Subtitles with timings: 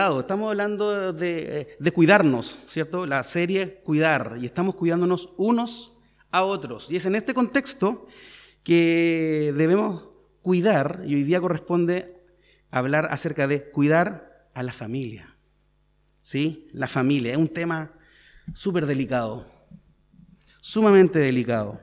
[0.00, 3.06] estamos hablando de, de, cuidarnos, ¿cierto?
[3.06, 5.92] La serie Cuidar, y estamos cuidándonos unos
[6.30, 6.90] a otros.
[6.90, 8.06] Y es en este contexto
[8.62, 10.04] que debemos
[10.42, 12.16] cuidar, y hoy día corresponde
[12.70, 15.36] hablar acerca de cuidar a la familia.
[16.22, 16.68] ¿Sí?
[16.72, 17.92] La familia es un tema
[18.54, 19.46] súper delicado,
[20.60, 21.78] sumamente delicado,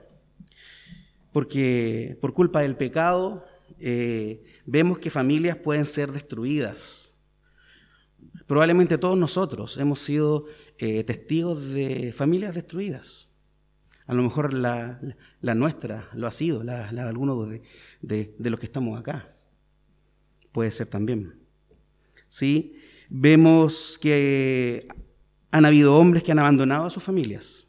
[1.31, 3.45] porque por culpa del pecado
[3.79, 7.06] eh, vemos que familias pueden ser destruidas.
[8.47, 10.45] Probablemente todos nosotros hemos sido
[10.77, 13.27] eh, testigos de familias destruidas.
[14.05, 15.01] A lo mejor la,
[15.41, 17.49] nuestra lo ha sido, la, de algunos
[18.01, 19.29] de, los que estamos acá.
[20.53, 21.35] Puede ser también.
[22.29, 22.77] ¿Sí?
[23.09, 24.87] Vemos que
[25.51, 27.67] han habido hombres que han abandonado a sus familias.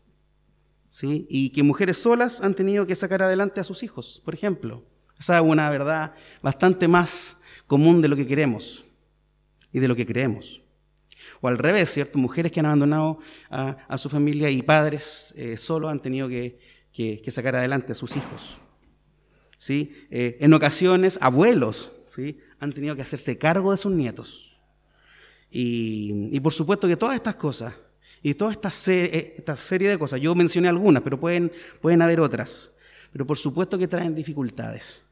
[0.91, 1.27] ¿Sí?
[1.29, 4.85] Y que mujeres solas han tenido que sacar adelante a sus hijos, por ejemplo.
[5.19, 8.85] Esa es una verdad bastante más común de lo que queremos
[9.73, 10.63] y de lo que creemos.
[11.41, 12.19] O al revés, ¿cierto?
[12.19, 13.19] Mujeres que han abandonado
[13.51, 16.59] a, su familia y padres eh, solo han tenido que,
[17.29, 18.59] sacar adelante a sus hijos.
[19.57, 20.07] ¿Sí?
[20.11, 22.39] Eh, en ocasiones, abuelos ¿sí?
[22.61, 24.61] han tenido que hacerse cargo de sus nietos.
[25.51, 27.75] Y, por supuesto que todas estas cosas,
[28.23, 32.21] y toda esta, eh, esta, serie de cosas, yo mencioné algunas, pero pueden, pueden haber
[32.21, 32.73] otras,
[33.13, 35.07] pero por supuesto que traen dificultades.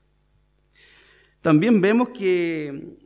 [1.40, 2.96] También vemos que,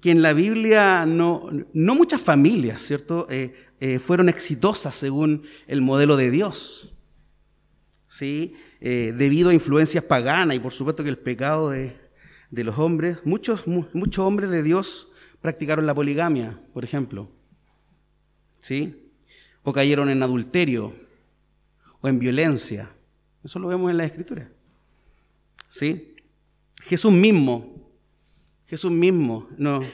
[0.00, 5.82] que en la Biblia no, no muchas familias, ¿cierto?, eh, eh, fueron exitosas según el
[5.82, 6.94] modelo de Dios.
[8.06, 8.54] ¿Sí?
[8.80, 11.96] Eh, debido a influencias paganas y por supuesto que el pecado de,
[12.50, 15.10] de los hombres, muchos, muchos hombres de Dios
[15.40, 17.28] practicaron la poligamia, por ejemplo.
[18.58, 19.10] ¿Sí?
[19.62, 20.94] O cayeron en adulterio
[22.00, 22.90] o en violencia.
[23.42, 24.48] Eso lo vemos en la Escritura.
[25.68, 26.14] ¿Sí?
[26.82, 27.81] Jesús mismo,
[28.72, 29.84] Jesús mismo nos,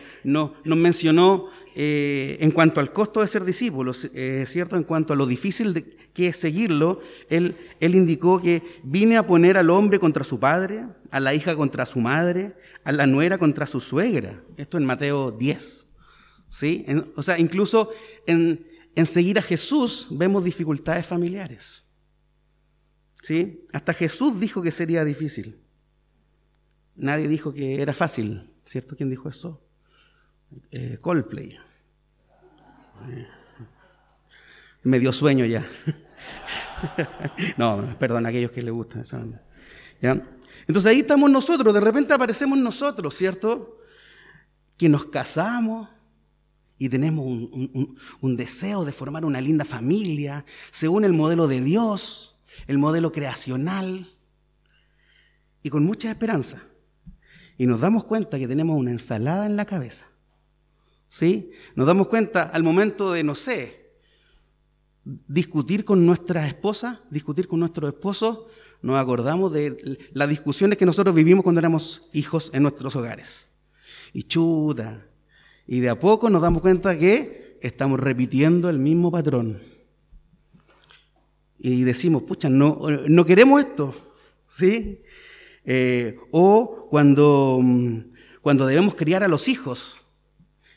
[0.65, 4.77] mencionó eh, en cuanto al costo de ser discípulos, eh, ¿cierto?
[4.77, 9.57] En cuanto a lo difícil que es seguirlo, él, él indicó que vine a poner
[9.57, 13.67] al hombre contra su padre, a la hija contra su madre, a la nuera contra
[13.67, 14.45] su suegra.
[14.57, 15.89] Esto en Mateo 10.
[16.49, 16.87] ¿Sí?
[17.17, 17.91] o sea, incluso
[18.29, 18.65] en,
[18.95, 21.83] en seguir a Jesús vemos dificultades familiares.
[23.23, 23.65] ¿Sí?
[23.73, 25.59] Hasta Jesús dijo que sería difícil.
[26.95, 28.97] Nadie dijo que era fácil, ¿cierto?
[28.97, 29.61] ¿Quién dijo eso?
[30.71, 31.59] Eh, Coldplay.
[34.83, 35.67] Me dio sueño ya.
[37.57, 39.25] no, perdón, aquellos que les gusta esa
[40.03, 40.23] ¿Ya?
[40.67, 43.81] Entonces ahí estamos nosotros, de repente aparecemos nosotros, ¿cierto?
[44.77, 45.89] Que nos casamos
[46.77, 52.79] y tenemos un deseo de formar una linda familia, según el modelo de Dios, el
[52.79, 54.13] modelo creacional,
[55.63, 56.68] y con mucha esperanza
[57.59, 60.07] y nos damos cuenta que tenemos una ensalada en la cabeza.
[61.09, 61.51] ¿Sí?
[61.75, 63.91] Nos damos cuenta al momento de, no sé,
[65.05, 68.47] discutir con nuestra esposa, discutir con nuestro esposo,
[68.81, 73.49] nos acordamos de las discusiones que nosotros vivimos cuando éramos hijos en nuestros hogares.
[74.13, 75.05] Y chuta.
[75.67, 79.61] Y de a poco nos damos cuenta que estamos repitiendo el mismo patrón.
[81.59, 84.15] Y decimos, pucha, no, no queremos esto.
[84.47, 85.03] ¿Sí?
[85.71, 87.99] Eh, o cuando, mm,
[88.41, 89.99] cuando debemos criar a los hijos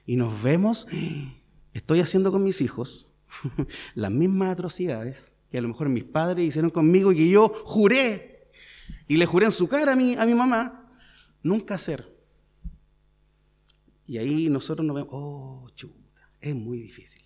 [0.05, 0.85] y nos vemos,
[1.73, 3.09] estoy haciendo con mis hijos
[3.95, 8.49] las mismas atrocidades que a lo mejor mis padres hicieron conmigo y que yo juré
[9.07, 10.91] y le juré en su cara a mi, a mi mamá
[11.41, 12.13] nunca hacer.
[14.05, 15.95] Y ahí nosotros nos vemos, oh, chuta,
[16.41, 17.23] es muy difícil.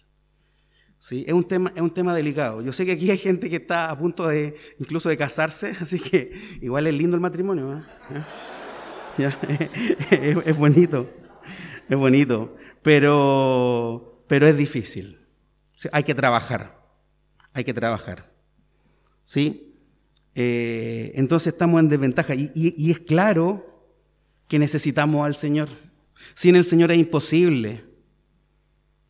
[1.06, 1.24] ¿Sí?
[1.28, 2.63] Es, un tema, es un tema delicado.
[2.63, 6.00] Yo sé que aquí hay gente que está a punto de incluso de casarse, así
[6.00, 6.31] que
[6.62, 7.84] igual es lindo el matrimonio.
[10.10, 11.10] es, bonito,
[11.88, 15.19] es bonito, pero, pero es difícil.
[15.92, 16.81] Hay que trabajar,
[17.54, 18.34] hay que trabajar.
[19.22, 19.75] ¿Sí?
[20.34, 23.86] Eh, entonces estamos en desventaja y, y es claro
[24.48, 25.69] que necesitamos al Señor.
[26.34, 27.94] Sin el Señor es imposible.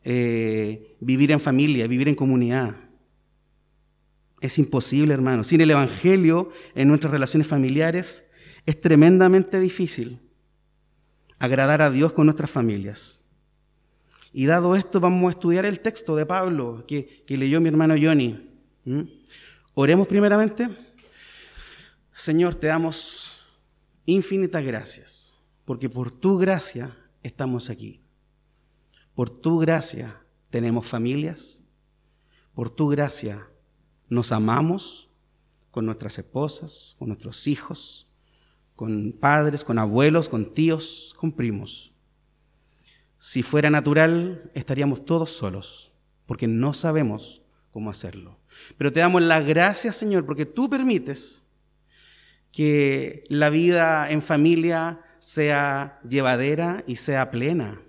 [0.08, 2.78] Eh, vivir en familia, vivir en comunidad.
[4.40, 5.44] Es imposible, hermano.
[5.44, 8.30] Sin el Evangelio en nuestras relaciones familiares
[8.68, 10.20] es tremendamente difícil
[11.40, 13.20] agradar a Dios con nuestras familias.
[14.32, 18.48] Y dado esto, vamos a estudiar el texto de Pablo que, leyó mi hermano Johnny.
[18.84, 19.02] ¿Mm?
[19.74, 20.70] Oremos primeramente.
[22.14, 23.50] Señor, te damos
[24.06, 28.05] infinitas gracias, porque por tu gracia estamos aquí.
[29.16, 31.64] Por tu gracia tenemos familias.
[32.54, 33.48] Por tu gracia
[34.10, 35.10] nos amamos
[35.72, 38.08] con nuestras esposas, con nuestros hijos,
[38.76, 41.94] con padres, con abuelos, con tíos, con primos.
[43.20, 45.92] Si fuera natural, estaríamos todos solos,
[46.26, 47.42] porque no sabemos
[47.72, 48.38] cómo hacerlo.
[48.78, 51.48] Pero te damos las gracias, Señor, porque tú permites
[52.52, 57.85] que la vida en familia sea llevadera y sea plena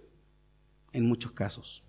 [0.96, 1.82] en muchos casos.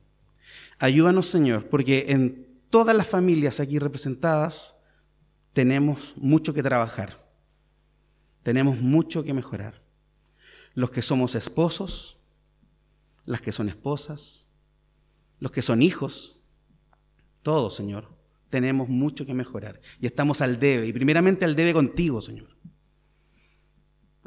[0.80, 4.84] Ayúdanos, Señor, porque en todas las familias aquí representadas
[5.54, 7.26] tenemos mucho que trabajar,
[8.44, 9.82] tenemos mucho que mejorar.
[10.74, 12.20] Los que somos esposos,
[13.26, 14.48] las que son esposas,
[15.40, 16.40] los que son hijos,
[17.42, 18.10] todos, Señor,
[18.50, 22.56] tenemos mucho que mejorar y estamos al debe, y primeramente al debe contigo, Señor.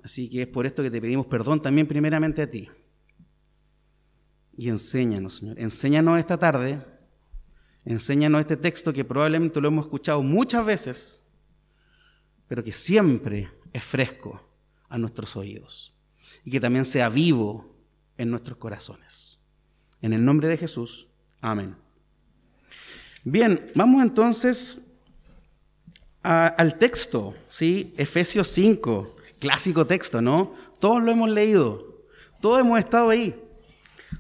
[0.03, 2.69] Así que es por esto que te pedimos perdón también primeramente a ti.
[4.61, 5.59] Y enséñanos, Señor.
[5.59, 6.85] Enséñanos esta tarde,
[7.87, 11.25] enséñanos este texto que probablemente lo hemos escuchado muchas veces,
[12.47, 14.39] pero que siempre es fresco
[14.91, 15.95] a nuestros oídos
[16.45, 17.75] y que también sea vivo
[18.19, 19.39] en nuestros corazones.
[20.03, 21.09] En el nombre de Jesús,
[21.41, 21.75] amén.
[23.25, 24.95] Bien, vamos entonces
[26.23, 27.95] al texto, ¿sí?
[27.97, 30.55] Efesios 5, clásico texto, ¿no?
[30.79, 32.05] Todos lo hemos leído,
[32.43, 33.35] todos hemos estado ahí,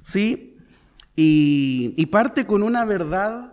[0.02, 0.56] ¿sí?
[1.17, 3.52] Y, parte con una verdad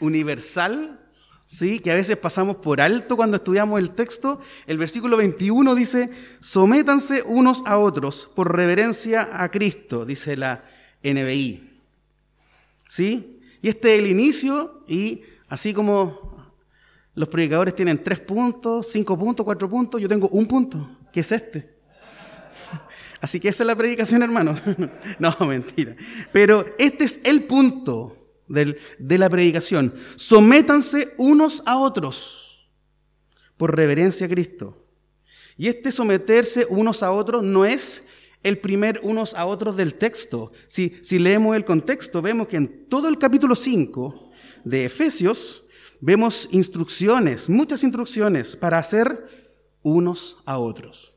[0.00, 1.00] universal,
[1.46, 1.80] ¿sí?
[1.80, 4.40] Que a veces pasamos por alto cuando estudiamos el texto.
[4.66, 6.10] El versículo 21 dice,
[6.40, 10.64] sométanse unos a otros por reverencia a Cristo, dice la
[11.02, 11.80] NBI,
[12.88, 13.40] ¿sí?
[13.62, 16.54] Y este es el inicio y así como
[17.14, 21.32] los predicadores tienen tres puntos, cinco puntos, cuatro puntos, yo tengo un punto, que es
[21.32, 21.75] este.
[23.20, 24.60] Así que esa es la predicación, hermanos.
[25.18, 25.96] no, mentira.
[26.32, 28.16] Pero este es el punto
[28.48, 29.94] de la predicación.
[30.16, 32.68] Sométanse unos a otros
[33.56, 34.86] por reverencia a Cristo.
[35.56, 38.04] Y este someterse unos a otros no es
[38.42, 40.52] el primer unos a otros del texto.
[40.68, 44.30] Si, si leemos el contexto, vemos que en todo el capítulo 5
[44.64, 45.64] de Efesios
[46.00, 49.50] vemos instrucciones, muchas instrucciones para hacer
[49.82, 51.14] unos a otros.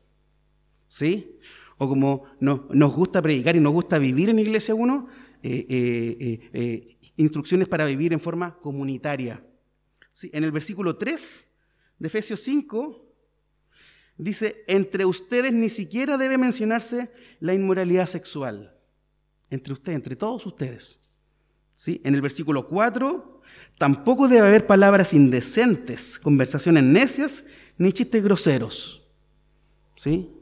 [0.88, 1.38] ¿Sí?
[1.82, 5.08] O como nos gusta predicar y nos gusta vivir en iglesia uno,
[5.42, 9.42] eh, eh, eh, instrucciones para vivir en forma comunitaria.
[10.12, 10.28] ¿Sí?
[10.34, 11.48] En el versículo 3
[11.98, 13.02] de Efesios 5
[14.18, 17.10] dice, entre ustedes ni siquiera debe mencionarse
[17.40, 18.76] la inmoralidad sexual.
[19.48, 21.00] Entre ustedes, entre todos ustedes.
[21.72, 22.02] ¿Sí?
[22.04, 23.40] En el versículo 4,
[23.78, 27.42] tampoco debe haber palabras indecentes, conversaciones necias,
[27.78, 29.08] ni chistes groseros.
[29.96, 30.36] ¿Sí?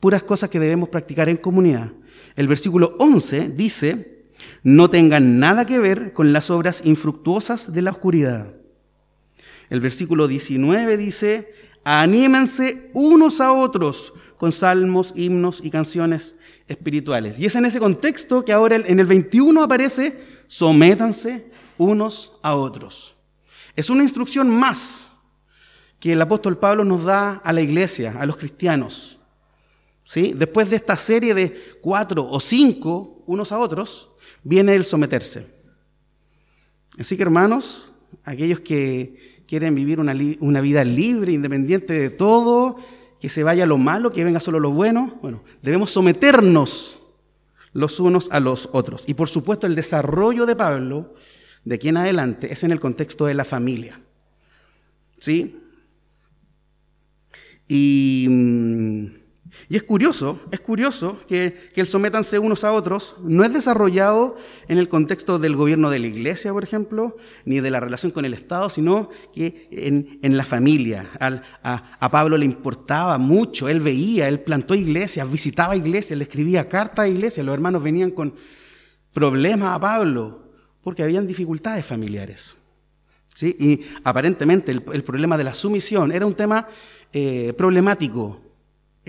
[0.00, 1.92] Puras cosas que debemos practicar en comunidad.
[2.36, 4.24] El versículo 11 dice,
[4.62, 8.54] no tengan nada que ver con las obras infructuosas de la oscuridad.
[9.68, 11.52] El versículo 19 dice,
[11.84, 17.38] anímense unos a otros con salmos, himnos y canciones espirituales.
[17.38, 23.16] Y es en ese contexto que ahora en el 21 aparece, sométanse unos a otros.
[23.76, 25.18] Es una instrucción más
[25.98, 29.19] que el apóstol Pablo nos da a la iglesia, a los cristianos.
[30.10, 30.32] ¿Sí?
[30.36, 34.10] Después de esta serie de cuatro o cinco unos a otros,
[34.42, 35.46] viene el someterse.
[36.98, 42.78] Así que hermanos, aquellos que quieren vivir una, vida libre, independiente de todo,
[43.20, 45.16] que se vaya lo malo, que venga solo lo bueno.
[45.22, 47.00] Bueno, debemos someternos
[47.72, 49.04] los unos a los otros.
[49.06, 51.14] Y por supuesto el desarrollo de Pablo,
[51.64, 54.00] de aquí en adelante, es en el contexto de la familia.
[55.20, 55.56] ¿Sí?
[57.68, 59.19] Y mm,
[59.70, 64.36] y es curioso, es curioso que, el sométanse unos a otros no es desarrollado
[64.66, 68.24] en el contexto del gobierno de la iglesia, por ejemplo, ni de la relación con
[68.24, 71.08] el Estado, sino que en, la familia.
[71.62, 77.04] a, Pablo le importaba mucho, él veía, él plantó iglesias, visitaba iglesias, le escribía cartas
[77.04, 78.34] a iglesias, los hermanos venían con
[79.12, 80.50] problemas a Pablo,
[80.82, 82.56] porque habían dificultades familiares.
[83.36, 83.54] ¿sí?
[83.60, 86.66] Y aparentemente el, problema de la sumisión era un tema
[87.12, 88.49] eh, problemático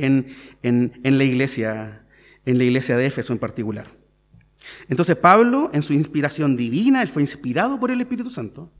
[0.05, 2.05] en, la iglesia,
[2.45, 3.87] en la iglesia de Éfeso en particular.
[4.89, 8.71] Entonces Pablo, en su inspiración divina, él fue inspirado por el Espíritu Santo,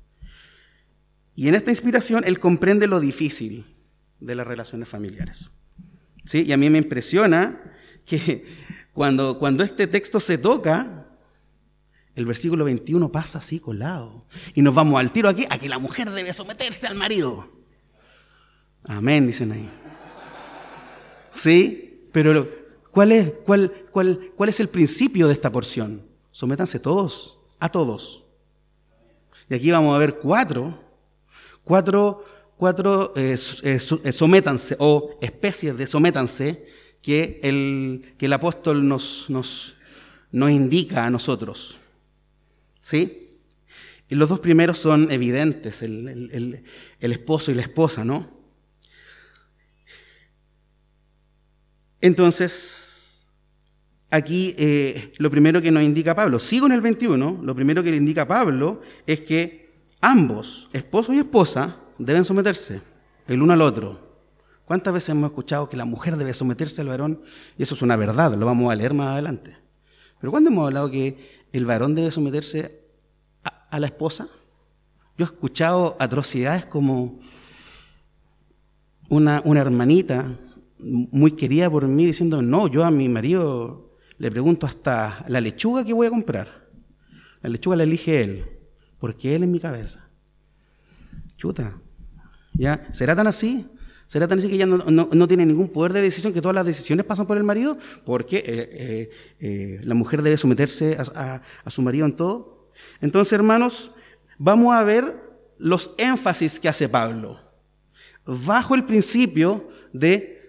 [1.35, 3.65] y en esta inspiración él comprende lo difícil
[4.19, 5.51] de las relaciones familiares.
[6.25, 6.43] ¿Sí?
[6.43, 7.61] Y a mí me impresiona
[8.05, 8.45] que
[8.93, 11.07] cuando, cuando este texto se toca,
[12.15, 14.25] el versículo 21 pasa así colado.
[14.53, 17.49] Y nos vamos al tiro aquí a que la mujer debe someterse al marido.
[18.83, 19.69] Amén, dicen ahí.
[21.31, 22.07] ¿Sí?
[22.11, 22.50] Pero
[22.91, 23.33] ¿cuál es,
[24.47, 26.03] es el principio de esta porción?
[26.31, 28.23] Sométanse todos, a todos.
[29.50, 30.79] Y aquí vamos a ver cuatro,
[31.63, 32.23] cuatro,
[32.57, 36.65] cuatro eh, eh, eh, sométanse o especies de sométanse
[37.01, 39.75] que el, que el apóstol nos, nos,
[40.31, 41.79] nos indica a nosotros.
[42.79, 43.39] ¿Sí?
[44.11, 46.63] Y los dos primeros son evidentes, el,
[47.00, 48.40] esposo y la esposa, ¿no?
[52.01, 53.27] Entonces,
[54.10, 57.91] aquí eh, lo primero que nos indica Pablo, sigo en el 21, lo primero que
[57.91, 62.81] le indica Pablo es que ambos, esposo y esposa, deben someterse
[63.27, 64.12] el uno al otro.
[64.65, 67.22] ¿Cuántas veces hemos escuchado que la mujer debe someterse al varón?
[67.58, 69.58] Y eso es una verdad, lo vamos a leer más adelante.
[70.20, 72.79] Pero ¿cuándo hemos hablado que el varón debe someterse
[73.43, 74.27] a, la esposa?
[75.17, 77.20] Yo he escuchado atrocidades como
[79.10, 80.38] una, una hermanita
[80.83, 85.83] muy querida por mí diciendo, no, yo a mi marido le pregunto hasta la lechuga
[85.83, 86.69] que voy a comprar.
[87.41, 88.45] La lechuga la elige él,
[89.00, 90.07] porque él es mi cabeza.
[91.38, 91.79] Chuta,
[92.53, 92.88] ¿ya?
[92.93, 93.67] ¿Será tan así?
[94.11, 97.05] ¿Será tan así que ella no, tiene ningún poder de decisión, que todas las decisiones
[97.05, 97.77] pasan por el marido?
[98.03, 99.09] Porque eh, eh,
[99.39, 102.67] eh, la mujer debe someterse a, su marido en todo.
[103.00, 103.91] Entonces, hermanos,
[104.38, 105.15] vamos a ver
[105.57, 107.39] los énfasis que hace Pablo.
[108.25, 110.40] Bajo el principio de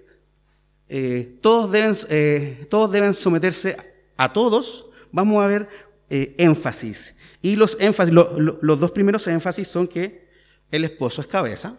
[1.41, 3.77] todos, deben, todos deben someterse
[4.17, 5.69] a todos, vamos a ver
[6.09, 7.15] énfasis.
[7.41, 10.29] Y los dos primeros énfasis son que
[10.71, 11.77] el esposo es cabeza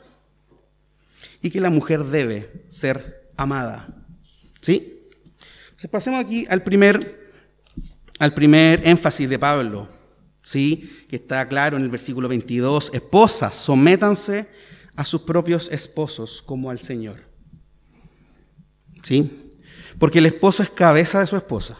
[1.41, 3.87] y que la mujer debe ser amada.
[4.61, 5.01] ¿Sí?
[5.65, 7.29] Entonces pasemos aquí al primer,
[8.17, 9.89] al primer énfasis de Pablo,
[10.41, 11.05] ¿sí?
[11.09, 14.47] que está claro en el versículo 22, esposas, sométanse
[14.95, 17.32] a sus propios esposos como al Señor.
[19.03, 19.51] ¿Sí?
[19.99, 21.77] Porque el esposo es cabeza de su esposa,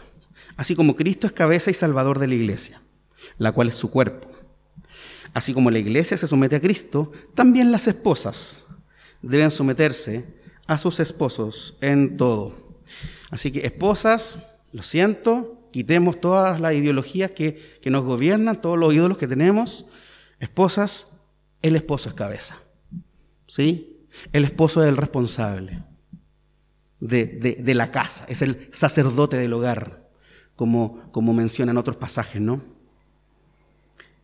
[0.56, 2.80] así como Cristo es cabeza y salvador de la iglesia,
[3.38, 4.28] la cual es su cuerpo.
[5.32, 8.64] Así como la iglesia se somete a Cristo, también las esposas
[9.20, 10.26] deben someterse
[10.66, 12.54] a sus esposos en todo.
[13.30, 14.38] Así que esposas,
[14.72, 19.86] lo siento, quitemos todas las ideologías que, nos gobiernan, todos los ídolos que tenemos.
[20.38, 21.08] Esposas,
[21.62, 22.58] el esposo es cabeza.
[23.48, 24.06] ¿Sí?
[24.32, 25.82] El esposo es el responsable
[27.08, 30.08] de, la casa, es el sacerdote del hogar,
[30.56, 32.62] como, como mencionan otros pasajes, ¿no?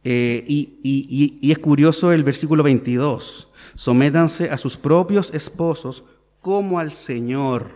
[0.03, 6.05] Eh, y, y es curioso el versículo 22 Sométanse a sus propios esposos
[6.41, 7.73] como al Señor.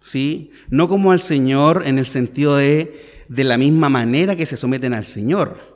[0.00, 0.52] ¿Sí?
[0.70, 4.94] No como al Señor en el sentido de de la misma manera que se someten
[4.94, 5.75] al Señor.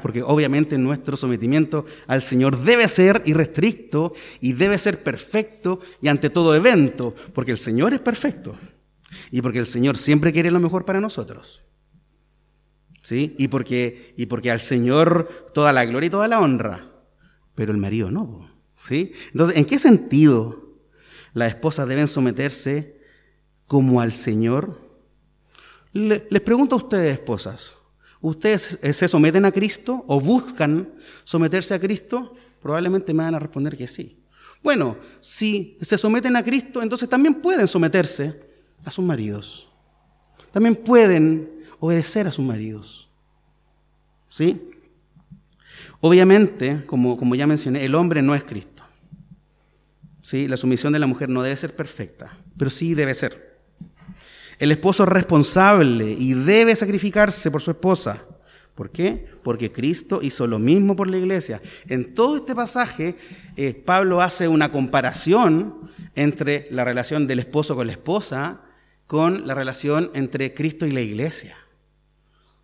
[0.00, 6.30] Porque obviamente nuestro sometimiento al Señor debe ser irrestricto y debe ser perfecto y ante
[6.30, 8.56] todo evento, porque el Señor es perfecto
[9.30, 11.62] y porque el Señor siempre quiere lo mejor para nosotros.
[13.02, 13.36] ¿Sí?
[13.38, 16.96] Y porque, y porque al Señor toda la gloria y toda la honra
[17.56, 18.48] pero el marido no.
[18.86, 19.12] ¿sí?
[19.32, 20.76] Entonces, ¿en qué sentido
[21.32, 23.00] las esposas deben someterse
[23.66, 24.86] como al Señor?
[25.92, 27.74] les pregunto a ustedes, esposas,
[28.20, 30.88] ¿ustedes se someten a Cristo o buscan
[31.24, 32.34] someterse a Cristo?
[32.60, 34.18] Probablemente me van a responder que sí.
[34.62, 38.42] Bueno, si se someten a Cristo, entonces también pueden someterse
[38.84, 39.68] a sus maridos.
[40.52, 43.08] También pueden obedecer a sus maridos.
[44.28, 44.70] ¿Sí?
[46.00, 48.82] Obviamente, como, como ya mencioné, el hombre no es Cristo.
[50.22, 50.48] ¿Sí?
[50.48, 53.45] La sumisión de la mujer no debe ser perfecta, pero sí debe ser.
[54.58, 58.22] El esposo es responsable y debe sacrificarse por su esposa.
[58.74, 59.26] ¿Por qué?
[59.42, 61.62] Porque Cristo hizo lo mismo por la iglesia.
[61.88, 63.16] En todo este pasaje,
[63.56, 68.62] eh, Pablo hace una comparación entre la relación del esposo con la esposa
[69.06, 71.56] con la relación entre Cristo y la iglesia.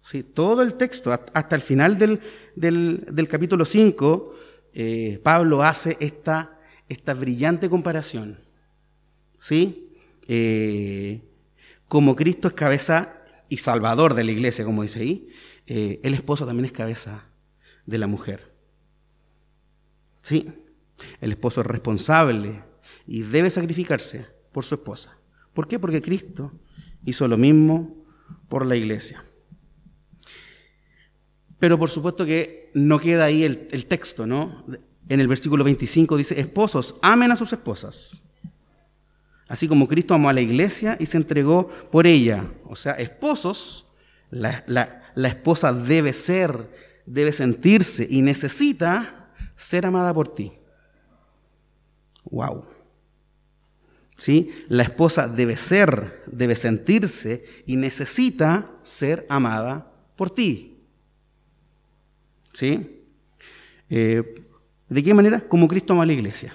[0.00, 0.22] ¿sí?
[0.22, 4.34] Todo el texto, hasta el final del, capítulo 5,
[4.74, 6.58] eh, Pablo hace esta,
[6.88, 8.40] esta brillante comparación.
[9.38, 9.94] ¿sí?
[10.26, 11.20] Eh,
[11.92, 15.28] como Cristo es cabeza y salvador de la iglesia, como dice ahí,
[15.66, 17.26] eh, el esposo también es cabeza
[17.84, 18.54] de la mujer.
[20.22, 20.50] ¿Sí?
[21.20, 22.64] El esposo es responsable
[23.06, 25.18] y debe sacrificarse por su esposa.
[25.52, 25.78] ¿Por qué?
[25.78, 26.50] Porque Cristo
[27.04, 28.06] hizo lo mismo
[28.48, 29.22] por la iglesia.
[31.58, 34.64] Pero por supuesto que no queda ahí el, texto, ¿no?
[35.10, 38.24] En el versículo 25 dice, esposos, amen a sus esposas.
[39.48, 42.46] Así como Cristo amó a la iglesia y se entregó por ella.
[42.64, 43.86] O sea, esposos,
[44.30, 46.70] la, esposa debe ser,
[47.04, 50.52] debe sentirse y necesita ser amada por ti.
[52.24, 52.64] Wow.
[54.16, 54.50] ¿Sí?
[54.68, 60.78] La esposa debe ser, debe sentirse y necesita ser amada por ti.
[62.52, 63.04] ¿Sí?
[63.90, 64.46] Eh,
[64.88, 65.40] ¿De qué manera?
[65.40, 66.54] Como Cristo ama a la iglesia.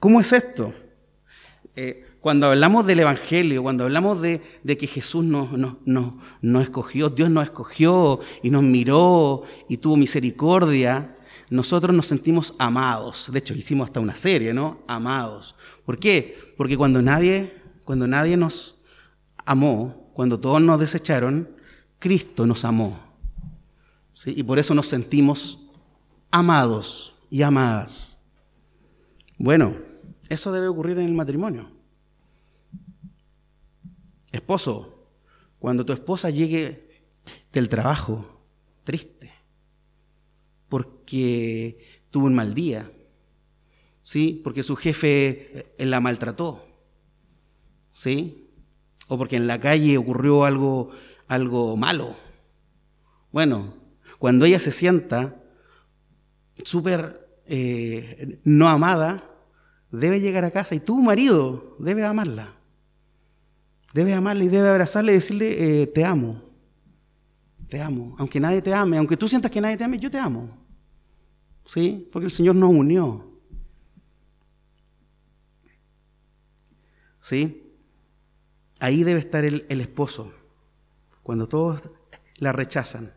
[0.00, 0.72] ¿Cómo es esto?
[1.76, 5.50] Eh, cuando hablamos del Evangelio, cuando hablamos de, que Jesús nos,
[6.62, 11.16] escogió, Dios nos escogió y nos miró y tuvo misericordia,
[11.50, 13.30] nosotros nos sentimos amados.
[13.30, 14.80] De hecho, hicimos hasta una serie, ¿no?
[14.86, 15.54] Amados.
[15.84, 16.54] ¿Por qué?
[16.56, 17.54] Porque cuando nadie,
[17.84, 18.82] cuando nadie nos
[19.44, 21.46] amó, cuando todos nos desecharon,
[21.98, 22.98] Cristo nos amó.
[24.14, 24.32] ¿Sí?
[24.34, 25.66] Y por eso nos sentimos
[26.30, 28.18] amados y amadas.
[29.38, 29.89] Bueno,
[30.30, 31.68] eso debe ocurrir en el matrimonio.
[34.32, 35.08] Esposo,
[35.58, 37.02] cuando tu esposa llegue
[37.52, 38.40] del trabajo
[38.84, 39.32] triste,
[40.68, 42.92] porque tuvo un mal día,
[44.02, 44.40] ¿sí?
[44.44, 46.64] Porque su jefe eh, la maltrató,
[47.92, 48.50] ¿sí?
[49.08, 50.90] O porque en la calle ocurrió algo,
[51.26, 52.16] algo malo.
[53.32, 53.74] Bueno,
[54.20, 55.42] cuando ella se sienta
[56.62, 59.29] súper eh, no amada,
[59.90, 62.54] debe llegar a casa y tu marido debe amarla.
[63.92, 66.42] Debe amarle y debe abrazarle y decirle, eh, te amo,
[67.68, 68.14] te amo.
[68.18, 70.56] Aunque nadie te ame, aunque tú sientas que nadie te ame, yo te amo.
[71.66, 72.08] ¿Sí?
[72.12, 73.26] Porque el Señor nos unió.
[77.20, 77.74] ¿Sí?
[78.78, 80.32] Ahí debe estar el, el esposo,
[81.22, 81.82] cuando todos
[82.36, 83.12] la rechazan.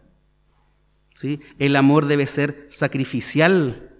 [1.14, 1.40] ¿Sí?
[1.60, 3.93] El amor debe ser sacrificial.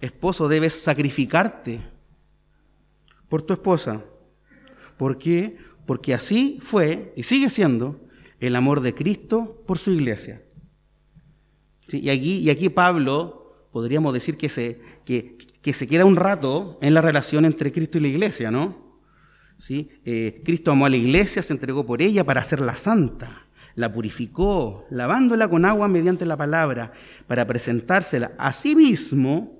[0.00, 1.80] Esposo, debes sacrificarte
[3.28, 4.04] por tu esposa.
[4.96, 5.56] ¿Por qué?
[5.90, 8.00] porque así fue y sigue siendo
[8.38, 10.40] el amor de Cristo por su iglesia.
[11.90, 15.36] y, aquí, y aquí Pablo podríamos decir que se, que,
[15.72, 19.00] se queda un rato en la relación entre Cristo y la iglesia, ¿no?
[19.58, 19.90] ¿Sí?
[20.04, 24.86] Eh, Cristo amó a la iglesia, se entregó por ella para hacerla santa, la purificó,
[24.90, 26.92] lavándola con agua mediante la palabra,
[27.26, 29.59] para presentársela a sí mismo,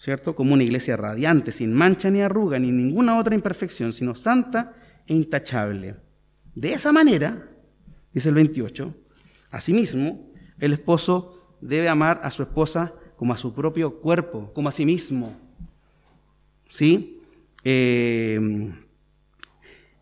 [0.00, 0.34] ¿cierto?
[0.34, 4.72] Como una iglesia radiante, sin mancha ni arruga, ni ninguna otra imperfección, sino santa
[5.06, 5.96] e intachable.
[6.54, 7.50] De esa manera,
[8.10, 8.94] dice el 28,
[9.50, 14.72] asimismo, el esposo debe amar a su esposa como a su propio cuerpo, como a
[14.72, 15.36] sí mismo.
[16.70, 17.20] ¿Sí?
[17.62, 18.40] Eh,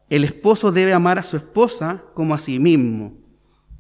[0.09, 3.15] el esposo debe amar a su esposa como a sí mismo.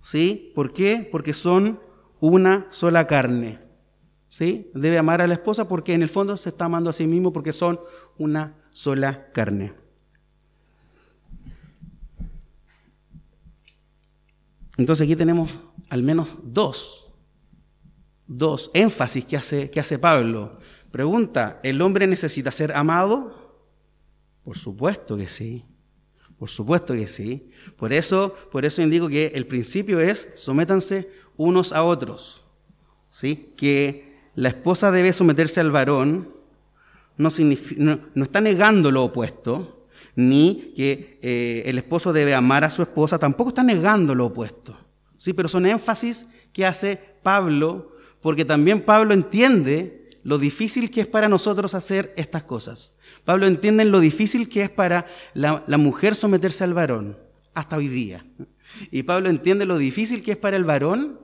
[0.02, 0.50] ¿Sí?
[0.56, 1.08] ¿Por qué?
[1.12, 1.78] Porque son
[2.18, 3.67] una sola carne.
[4.28, 4.70] ¿Sí?
[4.74, 7.32] Debe amar a la esposa porque en el fondo se está amando a sí mismo
[7.32, 7.80] porque son
[8.18, 9.72] una sola carne.
[14.76, 15.50] Entonces aquí tenemos
[15.90, 17.12] al menos dos,
[18.26, 20.58] dos énfasis que hace, que hace Pablo.
[20.92, 23.60] Pregunta, ¿el hombre necesita ser amado?
[24.44, 25.64] Por supuesto que sí.
[26.38, 27.50] Por supuesto que sí.
[27.76, 32.44] Por eso, por eso indico que el principio es sométanse unos a otros.
[33.10, 33.52] ¿Sí?
[33.56, 34.07] Que
[34.38, 36.28] la esposa debe someterse al varón
[37.16, 43.18] no, está negando lo opuesto, ni que eh, el esposo debe amar a su esposa,
[43.18, 44.78] tampoco está negando lo opuesto.
[45.16, 45.32] ¿sí?
[45.32, 51.28] Pero son énfasis que hace Pablo, porque también Pablo entiende lo difícil que es para
[51.28, 52.92] nosotros hacer estas cosas.
[53.24, 57.18] Pablo entiende lo difícil que es para la, la mujer someterse al varón,
[57.54, 58.24] hasta hoy día.
[58.92, 61.18] Y Pablo entiende lo difícil que es para el varón,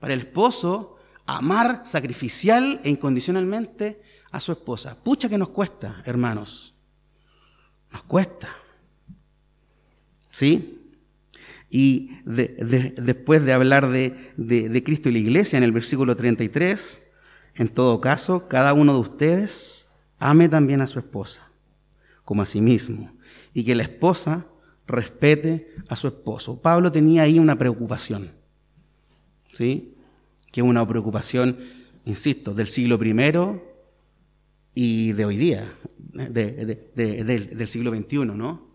[0.00, 0.97] para el esposo,
[1.28, 4.96] amar sacrificial e incondicionalmente a su esposa.
[4.96, 6.74] Pucha que nos cuesta, hermanos.
[7.92, 8.48] Nos cuesta.
[10.30, 10.90] ¿Sí?
[11.68, 17.02] Y después de hablar de, Cristo y la iglesia en el versículo 33,
[17.56, 19.86] en todo caso, cada uno de ustedes
[20.18, 21.46] ame también a su esposa,
[22.24, 23.12] como a sí mismo,
[23.52, 24.46] y que la esposa
[24.86, 26.58] respete a su esposo.
[26.58, 28.30] Pablo tenía ahí una preocupación,
[29.52, 29.94] ¿sí?
[30.50, 31.58] Que es una preocupación,
[32.04, 33.60] insisto, del siglo I
[34.74, 35.72] y de hoy día,
[36.14, 38.68] del siglo XXI, ¿no?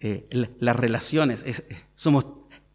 [0.00, 0.28] Eh,
[0.60, 1.44] las relaciones,
[1.94, 2.26] somos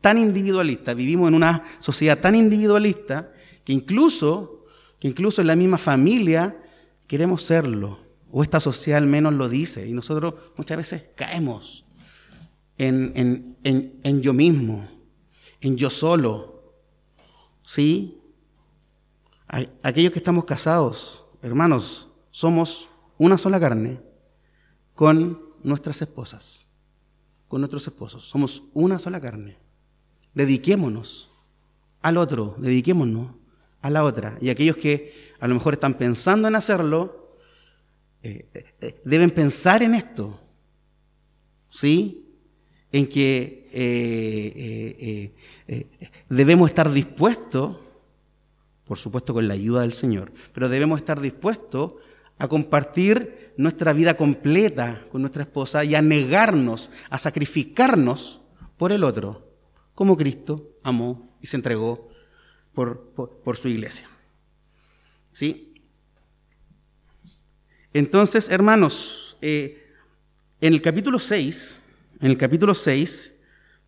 [0.01, 3.31] tan individualistas, vivimos en una sociedad tan individualista
[3.63, 4.65] que incluso,
[4.99, 6.57] que incluso en la misma familia
[7.07, 7.99] queremos serlo,
[8.31, 11.85] o esta sociedad al menos lo dice, y nosotros muchas veces caemos
[12.77, 14.87] en, en yo mismo,
[15.61, 16.73] en yo solo,
[17.61, 18.19] ¿sí?
[19.47, 24.01] Aquellos que estamos casados, hermanos, somos una sola carne
[24.95, 26.65] con nuestras esposas,
[27.47, 28.23] con nuestros esposos.
[28.23, 29.57] Somos una sola carne.
[30.33, 31.31] Dediquémonos
[32.01, 33.31] al otro, dediquémonos
[33.81, 34.37] a la otra.
[34.41, 37.37] Y aquellos que a lo mejor están pensando en hacerlo,
[38.23, 38.47] eh,
[38.81, 40.39] eh, deben pensar en esto.
[41.69, 42.19] ¿Sí?
[42.91, 45.31] En que eh,
[46.29, 47.77] debemos estar dispuestos,
[48.85, 51.93] por supuesto con la ayuda del Señor, pero debemos estar dispuestos
[52.37, 58.41] a compartir nuestra vida completa con nuestra esposa y a negarnos, a sacrificarnos
[58.77, 59.47] por el otro,
[59.95, 62.09] como Cristo amó y se entregó
[62.73, 64.07] por, su iglesia.
[65.31, 65.81] ¿Sí?
[67.93, 69.91] Entonces, hermanos, eh,
[70.61, 71.79] en el capítulo 6,
[72.21, 73.37] en el capítulo 6,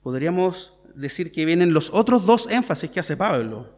[0.04, 3.75] podríamos decir que vienen los otros dos énfasis que hace Pablo.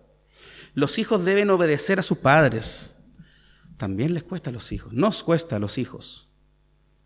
[0.77, 2.95] Los hijos deben obedecer a sus padres.
[3.77, 6.29] También les cuesta a los hijos, nos cuesta a los hijos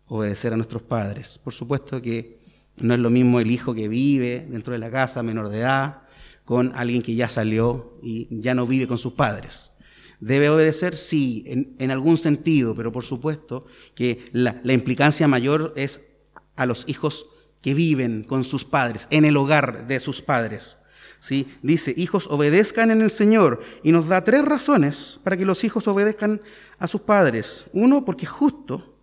[0.04, 1.38] obedecer a nuestros padres.
[1.42, 2.38] Por supuesto que
[2.76, 6.02] no es lo mismo el hijo que vive dentro de la casa, menor de edad,
[6.44, 9.72] con alguien que ya salió y ya no vive con sus padres.
[10.20, 10.98] ¿Debe obedecer?
[10.98, 16.12] Sí, en, algún sentido, pero por supuesto que la, la implicancia mayor es
[16.56, 17.24] a los hijos
[17.62, 20.76] que viven con sus padres, en el hogar de sus padres.
[21.22, 21.46] ¿Sí?
[21.62, 23.62] Dice, hijos obedezcan en el Señor.
[23.84, 26.40] Y nos da tres razones para que los hijos obedezcan
[26.80, 27.66] a sus padres.
[27.72, 28.96] Uno, porque es justo.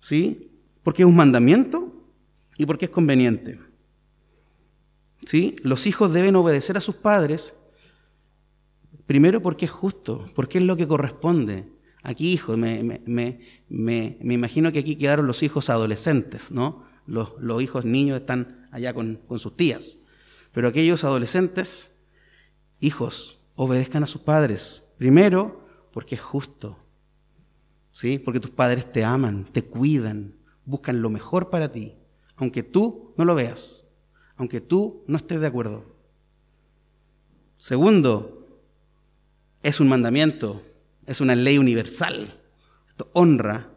[0.00, 0.50] ¿Sí?
[0.82, 1.92] Porque es un mandamiento
[2.56, 3.60] y porque es conveniente.
[5.24, 5.54] ¿Sí?
[5.62, 7.54] Los hijos deben obedecer a sus padres,
[9.06, 11.68] primero porque es justo, porque es lo que corresponde.
[12.02, 16.82] Aquí, hijos, me, me, me, imagino que aquí quedaron los hijos adolescentes, ¿no?
[17.06, 20.00] Los, los hijos niños están allá con, con sus tías.
[20.58, 21.96] Pero aquellos adolescentes,
[22.80, 24.92] hijos, obedezcan a sus padres.
[24.98, 26.76] Primero, porque es justo.
[27.92, 28.18] ¿Sí?
[28.18, 31.94] Porque tus padres te aman, te cuidan, buscan lo mejor para ti,
[32.34, 33.84] aunque tú no lo veas
[34.38, 35.84] aunque tú no estés de acuerdo.
[37.58, 38.48] Segundo,
[39.62, 40.62] es un mandamiento,
[41.06, 42.40] es una ley universal.
[43.12, 43.70] honra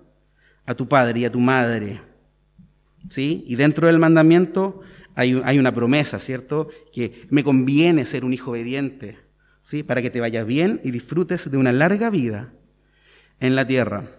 [0.66, 2.02] a tu padre y a tu madre.
[3.08, 3.44] ¿Sí?
[3.48, 4.82] Y dentro del mandamiento
[5.16, 6.70] hay, una promesa, ¿cierto?
[6.94, 9.18] Que me conviene ser un hijo obediente,
[9.60, 9.84] ¿sí?
[9.84, 12.54] Para que te vayas bien y disfrutes de una larga vida
[13.40, 14.10] en la tierra.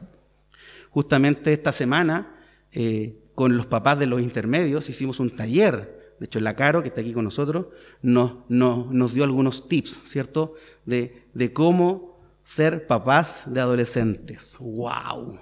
[0.90, 2.36] Justamente esta semana,
[2.72, 6.88] eh, con los papás de los intermedios, hicimos un taller de hecho, la Caro, que
[6.88, 7.66] está aquí con nosotros,
[8.00, 10.54] nos, nos dio algunos tips, ¿cierto?
[10.86, 14.56] De, de, cómo ser papás de adolescentes.
[14.60, 15.40] ¡Wow!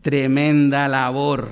[0.00, 1.50] Tremenda labor.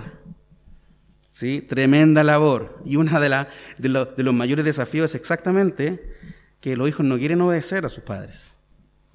[1.40, 1.62] ¿Sí?
[1.62, 2.82] Tremenda labor.
[2.84, 3.48] Y uno de, la,
[3.78, 6.14] de, de los mayores desafíos es exactamente
[6.60, 8.52] que los hijos no quieren obedecer a sus padres.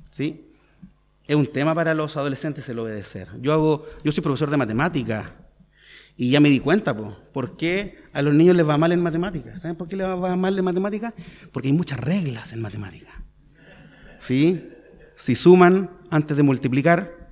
[0.09, 0.49] ¿Sí?
[1.27, 3.27] Es un tema para los adolescentes el obedecer.
[3.41, 5.27] Yo hago, yo soy profesor de matemáticas
[6.17, 9.61] y ya me di cuenta, ¿por qué a los niños les va mal en matemáticas?
[9.61, 11.13] ¿Saben por qué les va mal en matemáticas?
[11.51, 13.13] Porque hay muchas reglas en matemáticas.
[14.17, 14.67] ¿Sí?
[15.15, 17.29] Si suman antes de multiplicar,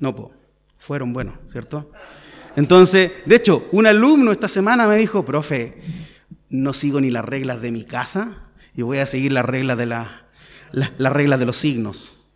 [0.00, 0.30] no,
[0.78, 1.92] fueron buenos, ¿cierto?
[2.60, 5.80] Entonces, de hecho, un alumno esta semana me dijo, profe,
[6.50, 9.86] no sigo ni las reglas de mi casa y voy a seguir las reglas de,
[9.86, 10.26] la,
[10.70, 12.28] las reglas de los signos.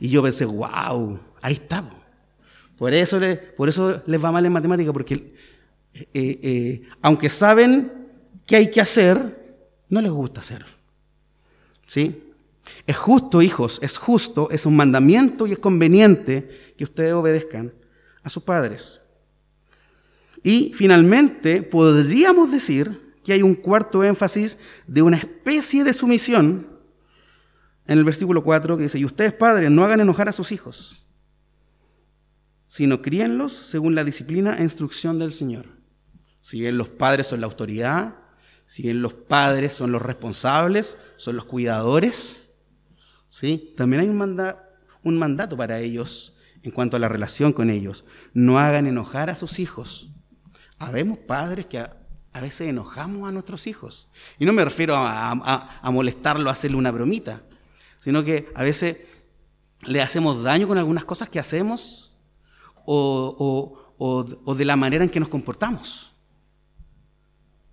[0.00, 1.84] Y yo pensé, wow, ahí está.
[2.78, 3.20] Por eso,
[3.58, 5.34] por eso les va mal en matemática, porque
[5.92, 7.92] eh, eh, aunque saben
[8.46, 9.58] qué hay que hacer,
[9.90, 10.64] no les gusta hacer.
[11.86, 12.32] ¿Sí?
[12.86, 17.74] Es justo, hijos, es justo, es un mandamiento y es conveniente que ustedes obedezcan
[18.22, 19.02] a sus padres.
[20.42, 26.66] Y finalmente podríamos decir que hay un cuarto énfasis de una especie de sumisión
[27.86, 31.08] en el versículo 4 que dice, y ustedes padres no hagan enojar a sus hijos
[32.68, 35.66] sino críenlos según la disciplina e instrucción del Señor.
[36.40, 38.16] Si bien los padres son la autoridad,
[38.66, 42.56] si bien los padres son los responsables, son los cuidadores,
[43.30, 43.74] ¿sí?
[43.76, 44.54] también hay un,
[45.02, 48.04] un mandato para ellos en cuanto a la relación con ellos.
[48.34, 50.10] No hagan enojar a sus hijos.
[50.78, 51.94] Habemos padres que a,
[52.40, 54.08] veces enojamos a nuestros hijos.
[54.38, 57.42] Y no me refiero a, molestarlo, a hacerle una bromita,
[57.98, 58.98] sino que a veces
[59.82, 62.16] le hacemos daño con algunas cosas que hacemos
[62.84, 66.12] o, de la manera en que nos comportamos.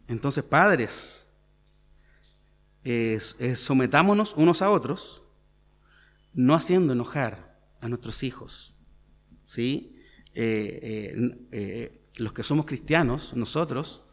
[0.08, 1.28] Entonces, padres,
[3.56, 5.24] sometámonos unos a otros,
[6.34, 8.76] no haciendo enojar a nuestros hijos.
[9.44, 9.96] ¿sí?
[10.34, 14.04] Eh, eh, eh, los que somos cristianos, nosotros,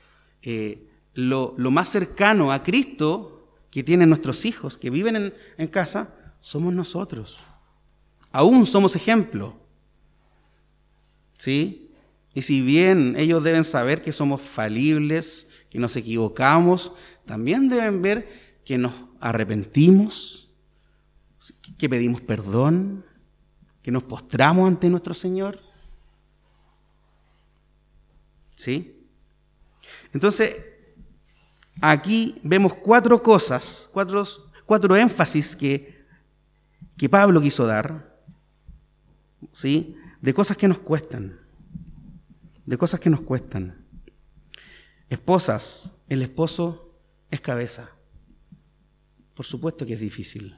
[1.15, 6.75] lo, más cercano a Cristo que tienen nuestros hijos, que viven en, en casa, somos
[6.75, 7.41] nosotros.
[8.33, 9.63] Aún somos ejemplo.
[11.43, 11.91] ¿sí?
[12.35, 16.93] Y si bien ellos deben saber que somos falibles, que nos equivocamos,
[17.27, 18.29] también deben ver
[18.65, 20.51] que nos arrepentimos,
[21.79, 23.05] que pedimos perdón,
[23.83, 25.59] que nos postramos ante nuestro Señor.
[28.63, 29.09] ¿Sí?
[30.13, 30.55] Entonces,
[31.81, 34.23] aquí vemos cuatro cosas, cuatro,
[34.65, 36.05] cuatro énfasis que,
[36.97, 38.13] que Pablo quiso dar
[39.51, 39.97] ¿sí?
[40.21, 41.41] De cosas que nos cuestan,
[42.65, 43.85] de cosas que nos cuestan.
[45.09, 47.01] Esposas, el esposo
[47.33, 47.91] es cabeza.
[49.35, 50.57] Por supuesto que es difícil,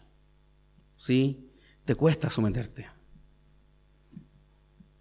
[0.98, 1.50] ¿sí?
[1.86, 2.86] Te cuesta someterte.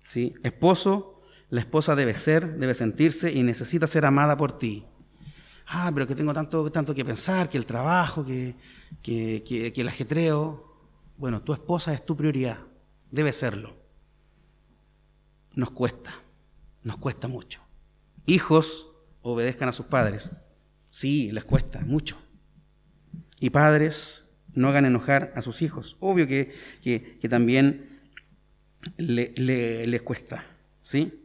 [0.07, 0.33] ¿Sí?
[0.41, 1.12] Esposo,
[1.53, 4.87] la esposa debe ser, debe sentirse y necesita ser amada por ti.
[5.67, 8.55] Ah, pero que tengo tanto, tanto que pensar, que el trabajo, que,
[9.03, 10.75] que, que el ajetreo.
[11.15, 12.57] Bueno, tu esposa es tu prioridad,
[13.11, 13.77] debe serlo.
[15.53, 16.15] Nos cuesta,
[16.81, 17.61] nos cuesta mucho.
[18.25, 18.87] Hijos
[19.21, 20.31] obedezcan a sus padres.
[20.89, 22.17] Sí, les cuesta mucho.
[23.39, 25.97] Y padres no hagan enojar a sus hijos.
[25.99, 28.01] Obvio que, que, también
[28.97, 30.45] le, les cuesta.
[30.81, 31.19] ¿sí?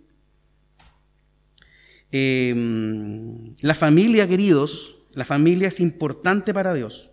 [2.11, 7.11] Em, la familia, queridos, la familia es importante para Dios.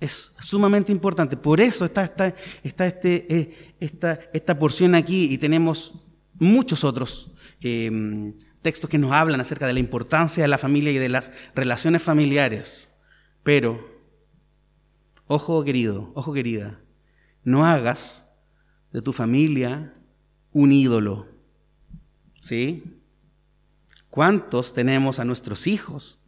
[0.00, 1.36] Es sumamente importante.
[1.36, 5.94] Por eso está, está, está este, eh, esta, esta, porción aquí y tenemos
[6.34, 10.98] muchos otros em, textos que nos hablan acerca de la importancia de la familia y
[10.98, 12.92] de las relaciones familiares.
[13.42, 13.88] Pero,
[15.26, 16.80] ojo querido, ojo querida,
[17.44, 18.28] no hagas
[18.92, 19.94] de tu familia
[20.52, 21.28] un ídolo.
[22.40, 23.01] ¿Sí?
[24.12, 26.18] ¿Cuántos tenemos a nuestros hijos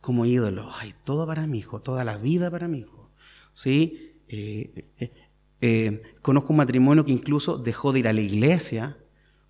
[0.00, 0.72] como ídolos?
[0.78, 3.10] Ay, todo para mi hijo, toda la vida para mi hijo.
[3.52, 4.22] ¿sí?
[4.28, 5.12] Eh, eh,
[5.60, 8.98] eh, conozco un matrimonio que incluso dejó de ir a la iglesia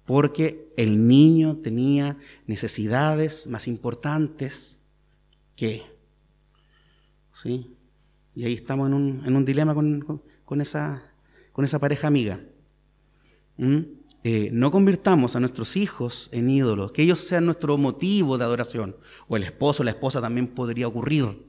[0.07, 4.81] porque el niño tenía necesidades más importantes
[5.55, 5.83] que...
[7.35, 7.77] ¿sí?
[8.35, 8.95] Y ahí estamos en
[9.37, 11.03] un, dilema con, esa,
[11.53, 12.41] con esa pareja amiga.
[13.59, 13.81] ¿Mm?
[14.53, 18.97] No convirtamos a nuestros hijos en ídolos, que ellos sean nuestro motivo de adoración.
[19.29, 21.47] O el esposo la esposa también podría ocurrir.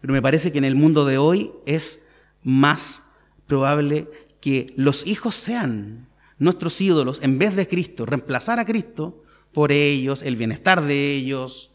[0.00, 2.06] Pero me parece que en el mundo de hoy es
[2.42, 3.02] más
[3.46, 4.08] probable
[4.40, 10.22] que los hijos sean nuestros ídolos en vez de Cristo, reemplazar a Cristo por ellos,
[10.22, 11.72] el bienestar de ellos,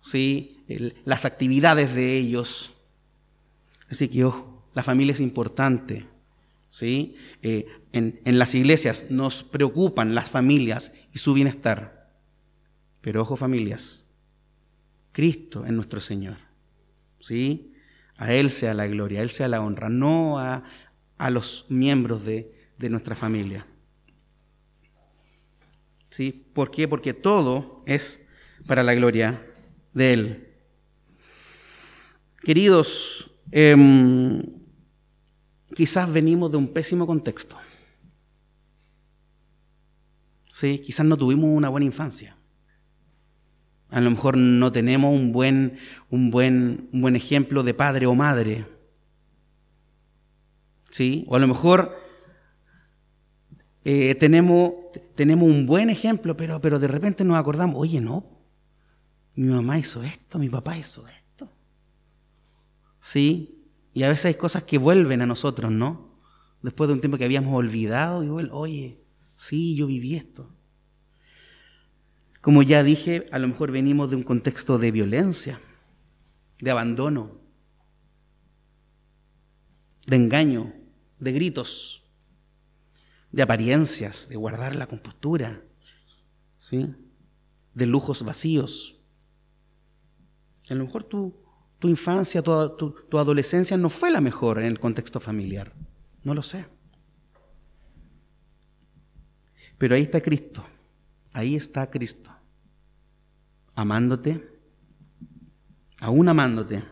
[0.00, 0.62] ¿sí?
[1.04, 2.72] las actividades de ellos.
[3.90, 6.06] Así que, ojo, la familia es importante.
[6.76, 7.16] ¿Sí?
[7.40, 12.10] Eh, en, en las iglesias nos preocupan las familias y su bienestar.
[13.00, 14.06] Pero ojo familias,
[15.12, 16.36] Cristo es nuestro Señor.
[17.18, 17.72] ¿sí?
[18.18, 20.62] A Él sea la gloria, a Él sea la honra, no a,
[21.30, 22.52] los miembros de,
[22.90, 23.66] nuestra familia.
[26.10, 26.46] ¿Sí?
[26.52, 26.88] ¿Por qué?
[26.88, 28.28] Porque todo es
[28.66, 29.46] para la gloria
[29.94, 30.48] de Él.
[32.42, 34.65] Queridos, em,
[35.76, 37.54] quizás venimos de un pésimo contexto.
[40.48, 42.34] Sí, quizás no tuvimos una buena infancia.
[43.90, 48.14] A lo mejor no tenemos un buen, un buen, un buen ejemplo de padre o
[48.14, 48.64] madre.
[50.88, 51.26] ¿Sí?
[51.28, 51.94] O a lo mejor
[53.84, 54.72] eh, tenemos,
[55.14, 58.24] tenemos un buen ejemplo, pero, pero de repente nos acordamos, oye, no,
[59.34, 61.50] mi mamá hizo esto, mi papá hizo esto.
[63.02, 63.55] ¿Sí?
[63.96, 66.10] Y a veces hay cosas que vuelven a nosotros, ¿no?
[66.60, 69.00] Después de un tiempo que habíamos olvidado, y vuelven, oye,
[69.34, 70.54] sí, yo viví esto.
[72.42, 75.58] Como ya dije, a lo mejor venimos de un contexto de violencia,
[76.58, 77.40] de abandono,
[80.06, 80.74] de engaño,
[81.18, 82.02] de gritos,
[83.32, 85.62] de apariencias, de guardar la compostura,
[86.58, 86.94] ¿sí?
[87.72, 89.00] de lujos vacíos.
[90.68, 91.34] A lo mejor tu,
[91.78, 95.72] tu infancia, tu, adolescencia no fue la mejor en el contexto familiar.
[96.24, 96.66] No lo sé.
[99.78, 100.64] Pero ahí está Cristo.
[101.32, 102.36] Ahí está Cristo
[103.76, 104.42] amándote,
[106.00, 106.82] aún amándote,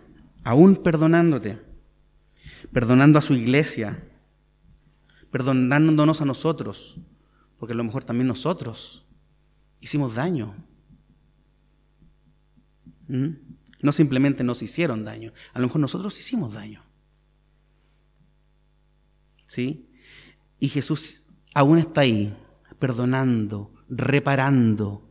[0.45, 1.61] aún perdonándote,
[2.73, 4.07] perdonando a su iglesia,
[5.31, 7.01] perdonándonos a nosotros,
[7.59, 9.07] porque a lo mejor también nosotros
[9.81, 10.55] hicimos daño.
[13.09, 13.31] ¿Mm?
[13.85, 16.83] No simplemente nos hicieron daño, a lo mejor nosotros hicimos daño.
[19.45, 19.91] ¿Sí?
[20.59, 22.35] Y Jesús aún está ahí,
[22.79, 25.07] perdonando, reparando,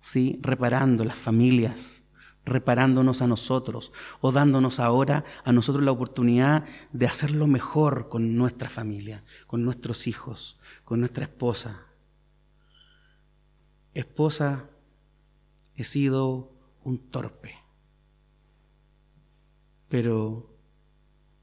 [0.00, 0.38] ¿sí?
[0.40, 2.04] reparando las familias,
[2.46, 3.92] reparándonos a nosotros
[4.22, 10.06] o dándonos ahora a nosotros la oportunidad de hacerlo mejor con nuestra familia, con nuestros
[10.06, 11.82] hijos, con nuestra esposa.
[13.92, 14.70] Esposa,
[15.76, 16.50] he sido
[16.82, 17.63] un torpe,
[19.94, 20.50] pero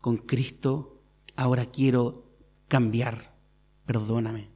[0.02, 1.00] con Cristo
[1.38, 2.26] ahora quiero
[2.68, 3.32] cambiar,
[3.86, 4.50] perdóname.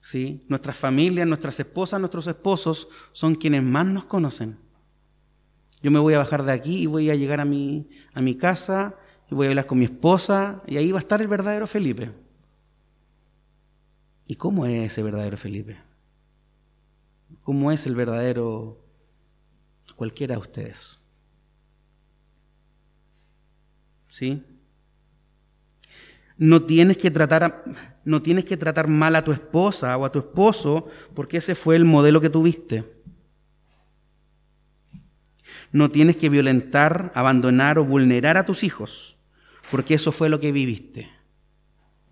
[0.00, 0.40] ¿sí?
[0.48, 4.58] Nuestras familias, nuestras esposas, nuestros esposos son quienes más nos conocen.
[5.80, 8.34] Yo me voy a bajar de aquí y voy a llegar a mi, a mi
[8.34, 8.96] casa
[9.30, 12.10] y voy a hablar con mi esposa y ahí va a estar el verdadero Felipe.
[14.26, 15.76] ¿Y cómo es ese verdadero Felipe?
[17.44, 18.85] ¿Cómo es el verdadero
[19.94, 20.98] cualquiera de ustedes?
[24.08, 24.42] ¿Sí?
[26.38, 27.64] No tienes que tratar
[28.06, 31.74] no tienes que tratar mal a tu esposa o a tu esposo porque ese fue
[31.74, 32.84] el modelo que tuviste.
[35.72, 39.16] No tienes que violentar, abandonar o vulnerar a tus hijos
[39.72, 41.10] porque eso fue lo que viviste.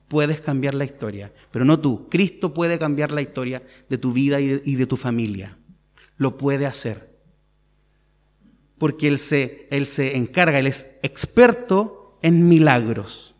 [0.08, 2.08] Puedes cambiar la historia, pero no tú.
[2.10, 5.56] Cristo puede cambiar la historia de tu vida y de, y de tu familia.
[6.16, 7.13] Lo puede hacer.
[8.78, 13.34] Porque él se, él se encarga, Él es experto en milagros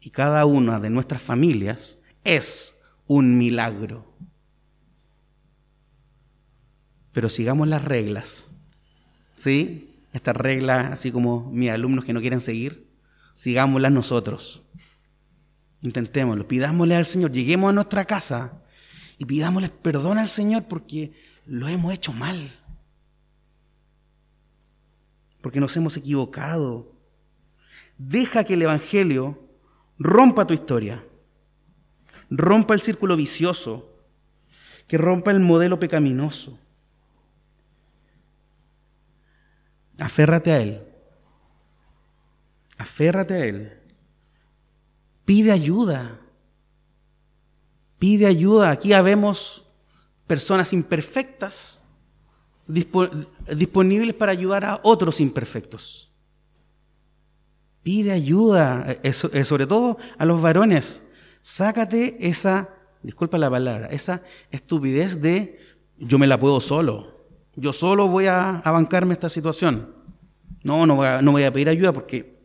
[0.00, 4.04] y cada una de nuestras familias es un milagro.
[7.12, 8.48] Pero sigamos las reglas.
[9.36, 9.94] ¿Sí?
[10.12, 12.88] Estas reglas, así como mis alumnos que no quieren seguir,
[13.34, 14.62] sigámoslas nosotros.
[15.82, 18.62] Intentémoslo, pidámosle al Señor, lleguemos a nuestra casa
[19.18, 21.12] y pidámosle perdón al Señor porque
[21.46, 22.36] lo hemos hecho mal.
[25.42, 26.90] Porque nos hemos equivocado.
[27.98, 29.38] Deja que el Evangelio
[29.98, 31.04] rompa tu historia,
[32.30, 33.94] rompa el círculo vicioso,
[34.88, 36.58] que rompa el modelo pecaminoso.
[39.98, 40.82] Aférrate a Él.
[42.78, 43.78] Aférrate a Él.
[45.24, 46.18] Pide ayuda.
[47.98, 48.70] Pide ayuda.
[48.70, 49.64] Aquí habemos
[50.26, 51.81] personas imperfectas
[52.66, 56.10] disponibles para ayudar a otros imperfectos.
[57.82, 61.02] Pide ayuda, eh, eh, sobre todo a los varones.
[61.42, 62.68] Sácate esa,
[63.02, 65.58] disculpa la palabra, esa estupidez de
[65.98, 67.26] yo me la puedo solo.
[67.56, 69.94] Yo solo voy a, bancarme esta situación.
[70.62, 72.40] No, no voy, a, no voy a pedir ayuda porque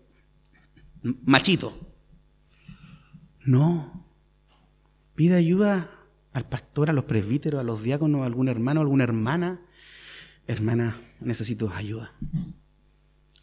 [1.02, 1.78] machito.
[3.46, 4.06] No.
[5.16, 5.90] Pide ayuda
[6.34, 9.62] al pastor, a los presbíteros, a los diáconos, a algún hermano, a alguna hermana.
[10.48, 12.14] Hermana, necesito ayuda.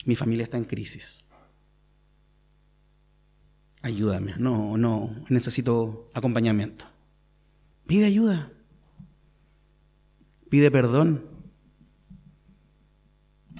[0.05, 1.25] Mi familia está en crisis
[3.85, 6.87] ayúdame, no, no, necesito acompañamiento.
[7.87, 8.51] Pide ayuda,
[10.49, 11.23] pide perdón,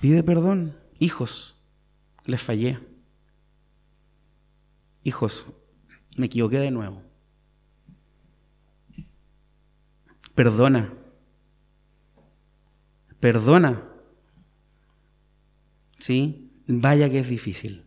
[0.01, 0.79] pide perdón.
[0.99, 1.61] Hijos,
[2.25, 2.79] les fallé.
[5.03, 5.47] Hijos,
[6.17, 7.03] me equivoqué de nuevo.
[10.35, 10.91] Perdona.
[13.25, 13.83] Perdona.
[15.99, 16.51] ¿Sí?
[16.67, 17.87] Vaya que es difícil.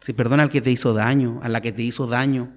[0.00, 2.50] Si perdona al que te hizo daño, a la que te hizo daño.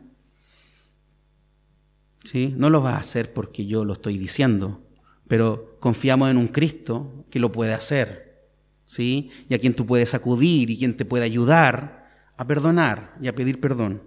[2.23, 2.53] ¿Sí?
[2.55, 4.87] No lo vas a hacer porque yo lo estoy diciendo,
[5.27, 8.47] pero confiamos en un Cristo que lo puede hacer.
[8.85, 9.29] ¿Sí?
[9.49, 13.35] Y a quien tú puedes acudir y quien te puede ayudar a perdonar y a
[13.35, 14.01] pedir perdón.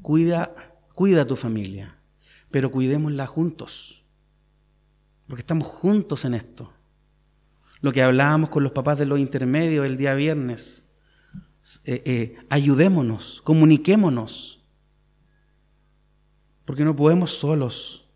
[0.00, 0.54] Cuida,
[0.94, 1.98] cuida a tu familia,
[2.52, 3.95] pero cuidémosla juntos,
[5.26, 6.72] porque estamos juntos en esto
[7.80, 10.84] lo que hablábamos con los papás de los intermedios el día viernes.
[11.84, 14.60] Eh, eh, ayudémonos, comuniquémonos,
[16.64, 18.08] porque no podemos solos.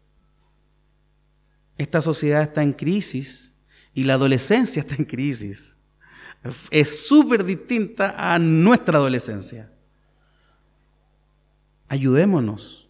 [1.78, 3.54] Esta sociedad está en crisis
[3.94, 5.76] y la adolescencia está en crisis.
[6.70, 9.70] Es súper distinta a nuestra adolescencia.
[11.88, 12.88] Ayudémonos.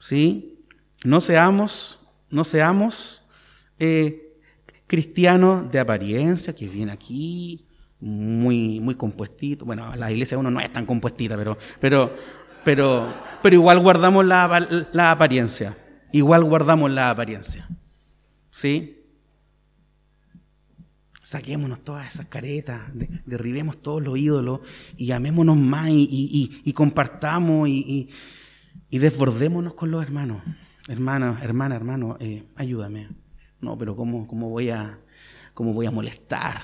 [0.00, 0.58] ¿Sí?
[1.04, 1.95] No seamos,
[2.30, 3.24] no seamos
[3.78, 4.38] eh,
[4.86, 7.66] cristiano de apariencia que viene aquí
[8.00, 9.64] muy, muy compuestito.
[9.64, 12.14] Bueno, la iglesia uno no es tan compuestita, pero, pero,
[12.64, 15.76] pero, pero igual guardamos la, la apariencia.
[16.12, 17.68] Igual guardamos la apariencia.
[18.50, 18.96] ¿Sí?
[21.22, 22.82] Saquémonos todas esas caretas,
[23.26, 24.60] derribemos todos los ídolos
[24.96, 28.08] y amémonos más y, compartamos y,
[28.90, 30.40] desbordémonos con los hermanos.
[30.88, 33.08] Hermanos, hermana, hermano, eh, ayúdame.
[33.60, 34.98] No, pero ¿cómo, cómo, voy, a,
[35.52, 36.60] cómo voy a molestar?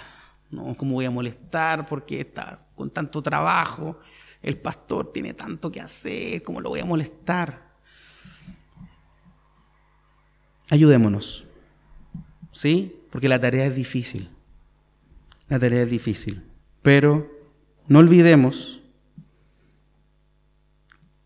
[0.50, 0.76] ¿No?
[0.76, 1.86] ¿Cómo voy a molestar?
[1.88, 3.98] Porque está con tanto trabajo,
[4.42, 7.72] el pastor tiene tanto que hacer, ¿cómo lo voy a molestar?
[10.70, 11.44] Ayudémonos,
[12.50, 12.96] ¿sí?
[13.10, 14.30] Porque la tarea es difícil,
[15.48, 16.42] la tarea es difícil,
[16.82, 17.30] pero
[17.88, 18.80] no olvidemos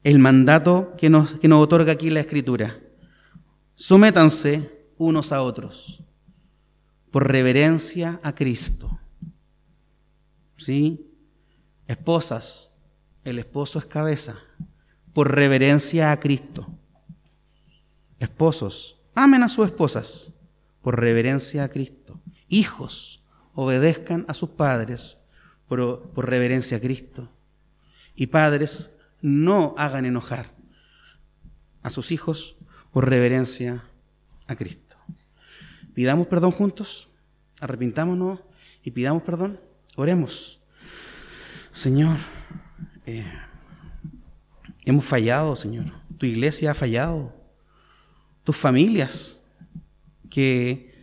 [0.03, 2.79] el mandato que nos, que nos otorga aquí la Escritura.
[3.77, 6.03] Sométanse unos a otros,
[7.11, 8.99] por reverencia a Cristo.
[10.57, 11.13] ¿Sí?
[11.87, 12.81] Esposas,
[13.23, 14.39] el esposo es cabeza,
[15.13, 16.67] por reverencia a Cristo.
[18.19, 20.33] Esposos, amen a sus esposas,
[20.81, 22.19] por reverencia a Cristo.
[22.49, 23.23] Hijos,
[23.55, 25.23] obedezcan a sus padres
[25.69, 27.29] por, por reverencia a Cristo.
[28.15, 30.51] Y padres, no hagan enojar
[31.83, 32.57] a sus hijos
[32.97, 33.85] por reverencia
[34.47, 34.97] a Cristo.
[35.93, 37.11] Pidamos perdón juntos,
[37.61, 38.41] arrepintámonos
[38.83, 39.61] y pidamos perdón.
[39.97, 40.59] Oremos.
[41.73, 42.17] Señor,
[43.05, 43.31] eh,
[44.87, 45.93] hemos fallado, Señor.
[46.17, 47.35] Tu iglesia ha fallado.
[48.45, 49.43] Tus familias
[50.31, 50.95] que,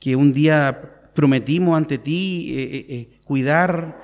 [0.00, 4.00] que un día prometimos ante ti eh, eh, cuidar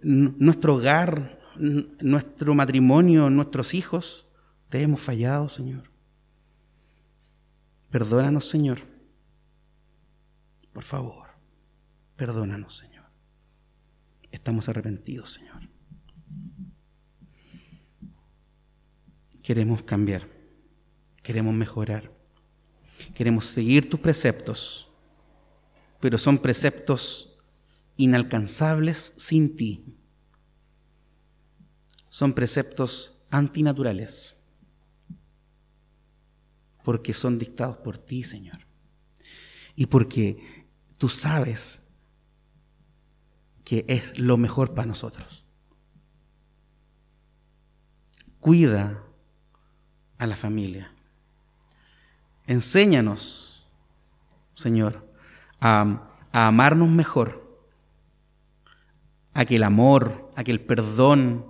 [0.00, 4.26] nuestro hogar, nuestro matrimonio, nuestros hijos.
[4.70, 5.87] Te hemos fallado, Señor.
[7.90, 8.80] Perdónanos, Señor.
[10.72, 11.28] Por favor,
[12.16, 13.04] perdónanos, Señor.
[14.30, 15.62] Estamos arrepentidos, Señor.
[19.42, 20.28] Queremos cambiar,
[21.22, 22.12] queremos mejorar,
[23.14, 24.90] queremos seguir tus preceptos,
[26.00, 27.38] pero son preceptos
[27.96, 29.96] inalcanzables sin ti.
[32.10, 34.37] Son preceptos antinaturales
[36.82, 38.58] porque son dictados por ti, Señor.
[39.76, 40.66] Y porque
[40.96, 41.82] tú sabes
[43.64, 45.44] que es lo mejor para nosotros.
[48.40, 49.02] Cuida
[50.16, 50.92] a la familia.
[52.46, 53.66] Enséñanos,
[54.54, 55.06] Señor,
[55.60, 57.60] a, a amarnos mejor,
[59.34, 61.44] a que el amor, a que el perdón,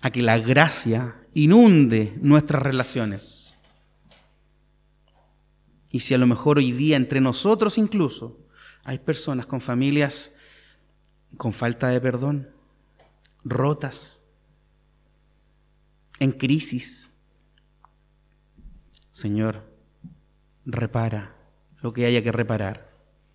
[0.00, 3.43] a que la gracia inunde nuestras relaciones
[5.94, 8.36] y si a lo mejor hoy día entre nosotros incluso
[8.82, 10.34] hay personas con familias
[11.36, 12.50] con falta de perdón,
[13.44, 14.18] rotas,
[16.18, 17.12] en crisis,
[19.12, 19.72] Señor,
[20.66, 21.36] repara
[21.80, 22.90] lo que haya que reparar,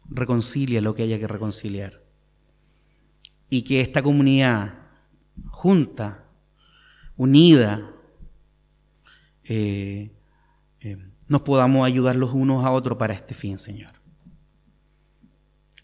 [0.10, 2.04] reconcilia lo que haya que reconciliar.
[3.50, 4.80] Y que esta comunidad
[5.48, 6.26] junta,
[7.16, 7.90] unida,
[9.46, 10.12] eh,
[10.82, 13.92] eh, nos podamos ayudar los unos a otros para este fin, Señor.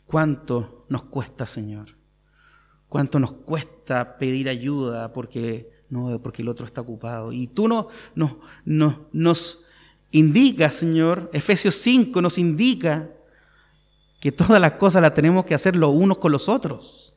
[0.05, 1.95] ¿Cuánto nos cuesta, Señor?
[2.89, 7.31] ¿Cuánto nos cuesta pedir ayuda porque no, porque el otro está ocupado?
[7.31, 9.63] Y tú no, no, no, nos
[10.11, 13.09] indicas, Señor, Efesios 5 nos indica
[14.19, 17.13] que todas las cosas las tenemos que hacer los unos con los otros.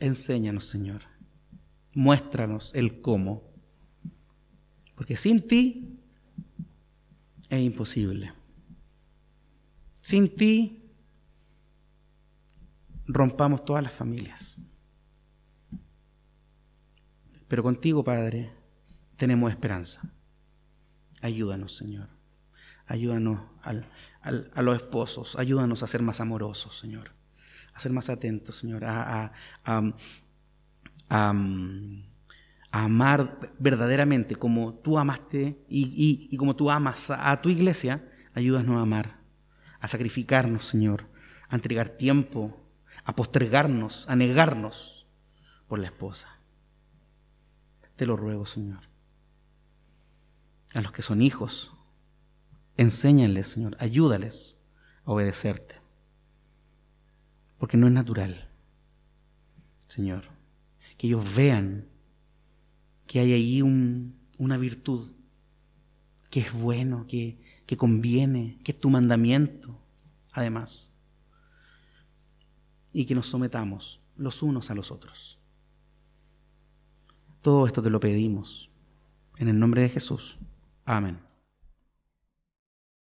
[0.00, 1.02] Enséñanos, Señor.
[1.94, 3.47] Muéstranos el cómo.
[4.98, 5.96] Porque sin ti
[7.48, 8.32] es imposible.
[10.02, 10.90] Sin ti
[13.06, 14.56] rompamos todas las familias.
[17.46, 18.50] Pero contigo, Padre,
[19.16, 20.02] tenemos esperanza.
[21.22, 22.08] Ayúdanos, Señor.
[22.84, 25.36] Ayúdanos a los esposos.
[25.36, 27.12] Ayúdanos a ser más amorosos, Señor.
[27.72, 28.84] A ser más atentos, Señor.
[28.84, 29.32] a,
[29.64, 29.94] a
[31.08, 31.32] a
[32.70, 39.18] amar verdaderamente como tú amaste y, como tú amas a, tu iglesia, ayúdanos a amar,
[39.80, 41.06] a sacrificarnos, Señor,
[41.48, 42.60] a entregar tiempo,
[43.04, 45.06] a postergarnos, a negarnos
[45.66, 46.28] por la esposa.
[47.96, 48.80] Te lo ruego, Señor.
[50.74, 51.72] A los que son hijos,
[52.76, 54.60] enséñales, Señor, ayúdales
[55.04, 55.76] a obedecerte.
[57.56, 58.48] Porque no es natural,
[59.88, 60.24] Señor,
[60.96, 61.88] que ellos vean
[63.08, 65.10] que hay ahí una virtud
[66.30, 69.76] que es bueno, que, que conviene, que es tu mandamiento,
[70.30, 70.92] además.
[72.92, 75.38] Y que nos sometamos los unos a los otros.
[77.40, 78.70] Todo esto te lo pedimos.
[79.38, 80.38] En el nombre de Jesús.
[80.84, 81.27] Amén.